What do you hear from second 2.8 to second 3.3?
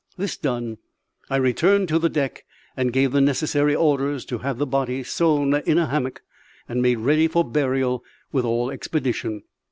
gave the